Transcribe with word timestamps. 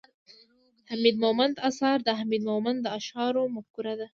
،حميد 0.91 1.15
مومند 1.23 1.55
اثار، 1.69 1.97
د 2.07 2.09
حميد 2.19 2.43
مومند 2.51 2.79
د 2.81 2.87
اشعارو 2.99 3.43
مفکوره 3.55 4.05